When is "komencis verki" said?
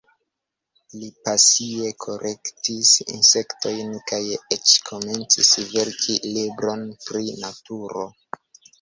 4.91-6.21